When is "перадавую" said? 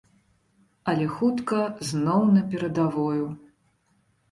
2.55-3.25